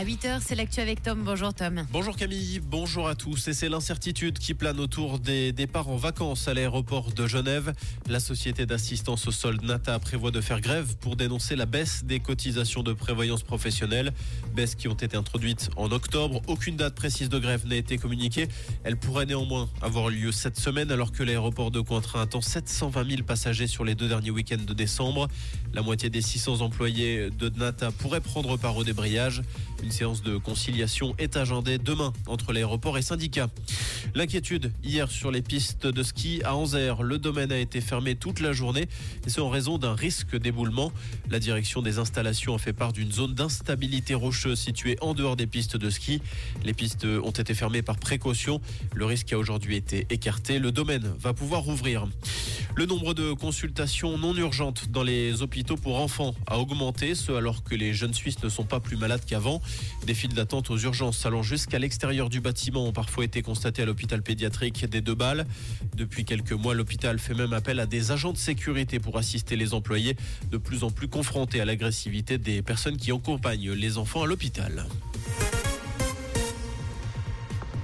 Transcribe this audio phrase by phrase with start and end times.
[0.00, 1.24] À 8h, c'est l'actu avec Tom.
[1.24, 1.84] Bonjour Tom.
[1.92, 3.48] Bonjour Camille, bonjour à tous.
[3.48, 7.74] Et c'est l'incertitude qui plane autour des départs en vacances à l'aéroport de Genève.
[8.08, 12.18] La société d'assistance au sol NATA prévoit de faire grève pour dénoncer la baisse des
[12.18, 14.14] cotisations de prévoyance professionnelle.
[14.54, 16.40] Baisse qui ont été introduites en octobre.
[16.46, 18.48] Aucune date précise de grève n'a été communiquée.
[18.84, 23.22] Elle pourrait néanmoins avoir lieu cette semaine alors que l'aéroport de Cointrin attend 720 000
[23.24, 25.28] passagers sur les deux derniers week-ends de décembre.
[25.74, 29.42] La moitié des 600 employés de NATA pourraient prendre part au débrayage.
[29.90, 33.48] Séance de conciliation est agendée demain entre l'aéroport et syndicats.
[34.14, 37.02] L'inquiétude hier sur les pistes de ski à Anzère.
[37.02, 38.88] Le domaine a été fermé toute la journée
[39.26, 40.92] et c'est en raison d'un risque d'éboulement.
[41.30, 45.46] La direction des installations a fait part d'une zone d'instabilité rocheuse située en dehors des
[45.46, 46.20] pistes de ski.
[46.64, 48.60] Les pistes ont été fermées par précaution.
[48.94, 50.58] Le risque a aujourd'hui été écarté.
[50.58, 52.06] Le domaine va pouvoir rouvrir.
[52.76, 57.64] Le nombre de consultations non urgentes dans les hôpitaux pour enfants a augmenté, ce alors
[57.64, 59.60] que les jeunes Suisses ne sont pas plus malades qu'avant.
[60.06, 63.86] Des files d'attente aux urgences allant jusqu'à l'extérieur du bâtiment ont parfois été constatées à
[63.86, 65.46] l'hôpital pédiatrique des Deux Balles.
[65.96, 69.74] Depuis quelques mois, l'hôpital fait même appel à des agents de sécurité pour assister les
[69.74, 70.16] employés
[70.50, 74.86] de plus en plus confrontés à l'agressivité des personnes qui accompagnent les enfants à l'hôpital.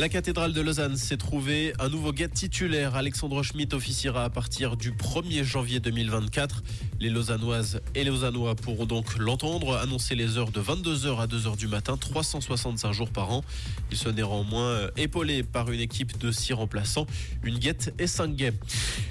[0.00, 2.96] La cathédrale de Lausanne s'est trouvée un nouveau guet titulaire.
[2.96, 6.62] Alexandre Schmitt officiera à partir du 1er janvier 2024.
[7.00, 11.54] Les Lausannoises et les Lausannois pourront donc l'entendre annoncer les heures de 22h à 2h
[11.58, 13.44] du matin, 365 jours par an.
[13.90, 17.06] Il se néanmoins épaulé par une équipe de six remplaçants,
[17.42, 18.54] une guette et cinq guets.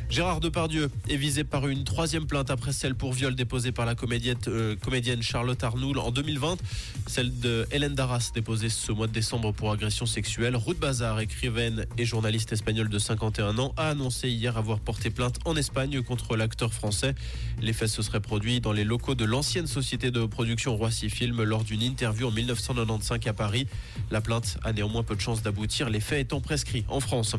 [0.09, 3.93] Gérard Depardieu est visé par une troisième plainte après celle pour viol déposée par la
[3.93, 4.75] comédienne, euh,
[5.21, 6.57] Charlotte Arnoul en 2020.
[7.05, 10.55] Celle de Hélène Darras déposée ce mois de décembre pour agression sexuelle.
[10.79, 15.55] Bazar, écrivaine et journaliste espagnole de 51 ans, a annoncé hier avoir porté plainte en
[15.55, 17.15] Espagne contre l'acteur français.
[17.61, 21.43] Les faits se seraient produits dans les locaux de l'ancienne société de production Roissy Film
[21.43, 23.67] lors d'une interview en 1995 à Paris.
[24.09, 27.35] La plainte a néanmoins peu de chances d'aboutir, les faits étant prescrits en France.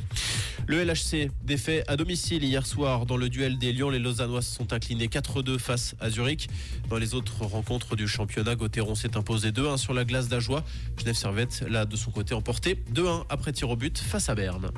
[0.67, 3.91] Le LHC défait à domicile hier soir dans le duel des Lions.
[3.91, 6.49] Les Lausannois se sont inclinés 4-2 face à Zurich.
[6.91, 10.63] Dans les autres rencontres du championnat, Gauthieron s'est imposé 2-1 sur la glace d'Ajoie.
[10.99, 14.71] Genève Servette l'a de son côté emporté 2-1 après tir au but face à Berne.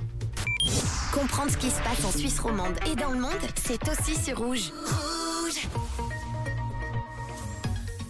[1.12, 4.38] Comprendre ce qui se passe en Suisse romande et dans le monde, c'est aussi sur
[4.38, 4.70] Rouge.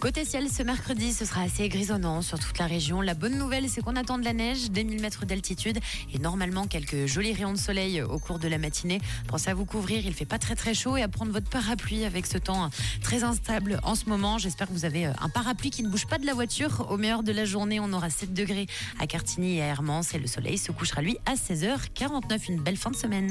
[0.03, 2.99] Côté ciel, ce mercredi, ce sera assez grisonnant sur toute la région.
[2.99, 5.79] La bonne nouvelle, c'est qu'on attend de la neige, des 1000 mètres d'altitude
[6.13, 8.99] et normalement quelques jolis rayons de soleil au cours de la matinée.
[9.29, 12.03] Pensez à vous couvrir, il fait pas très très chaud et à prendre votre parapluie
[12.03, 12.69] avec ce temps
[13.01, 14.37] très instable en ce moment.
[14.39, 16.85] J'espère que vous avez un parapluie qui ne bouge pas de la voiture.
[16.91, 18.67] Au meilleur de la journée, on aura 7 degrés
[18.99, 22.49] à Cartigny et à Hermance et le soleil se couchera lui à 16h49.
[22.49, 23.21] Une belle fin de semaine.